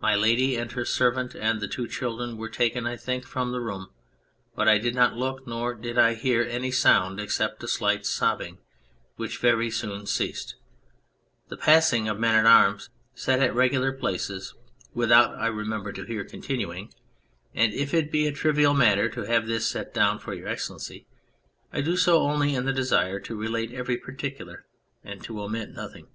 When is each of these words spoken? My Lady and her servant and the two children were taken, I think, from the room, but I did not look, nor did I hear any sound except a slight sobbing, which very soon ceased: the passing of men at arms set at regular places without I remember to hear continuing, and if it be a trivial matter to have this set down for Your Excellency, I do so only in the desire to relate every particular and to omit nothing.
My 0.00 0.14
Lady 0.14 0.54
and 0.54 0.70
her 0.70 0.84
servant 0.84 1.34
and 1.34 1.60
the 1.60 1.66
two 1.66 1.88
children 1.88 2.36
were 2.36 2.48
taken, 2.48 2.86
I 2.86 2.96
think, 2.96 3.24
from 3.24 3.50
the 3.50 3.58
room, 3.58 3.88
but 4.54 4.68
I 4.68 4.78
did 4.78 4.94
not 4.94 5.16
look, 5.16 5.44
nor 5.44 5.74
did 5.74 5.98
I 5.98 6.14
hear 6.14 6.44
any 6.44 6.70
sound 6.70 7.18
except 7.18 7.64
a 7.64 7.66
slight 7.66 8.06
sobbing, 8.06 8.58
which 9.16 9.38
very 9.38 9.68
soon 9.72 10.06
ceased: 10.06 10.54
the 11.48 11.56
passing 11.56 12.06
of 12.06 12.16
men 12.16 12.36
at 12.36 12.46
arms 12.46 12.90
set 13.16 13.40
at 13.40 13.56
regular 13.56 13.90
places 13.92 14.54
without 14.94 15.34
I 15.34 15.48
remember 15.48 15.90
to 15.94 16.04
hear 16.04 16.24
continuing, 16.24 16.92
and 17.52 17.72
if 17.74 17.92
it 17.92 18.12
be 18.12 18.28
a 18.28 18.32
trivial 18.32 18.72
matter 18.72 19.08
to 19.08 19.22
have 19.22 19.48
this 19.48 19.66
set 19.66 19.92
down 19.92 20.20
for 20.20 20.32
Your 20.32 20.46
Excellency, 20.46 21.08
I 21.72 21.80
do 21.80 21.96
so 21.96 22.20
only 22.22 22.54
in 22.54 22.66
the 22.66 22.72
desire 22.72 23.18
to 23.18 23.34
relate 23.34 23.72
every 23.72 23.96
particular 23.96 24.64
and 25.02 25.24
to 25.24 25.42
omit 25.42 25.70
nothing. 25.70 26.06